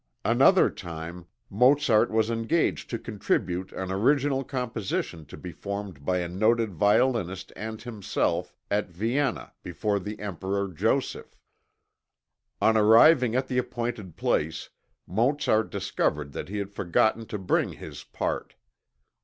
[0.25, 6.27] Another time, Mozart was engaged to contribute an original composition to be performed by a
[6.27, 11.37] noted violinist and himself at Vienna before the Emperor Joseph.
[12.59, 14.69] On arriving at the appointed place
[15.05, 18.55] Mozart discovered that he had forgotten to bring his part.